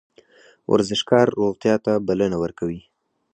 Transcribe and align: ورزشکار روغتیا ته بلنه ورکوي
ورزشکار 0.71 1.25
روغتیا 1.39 1.75
ته 1.85 1.91
بلنه 2.07 2.37
ورکوي 2.43 2.79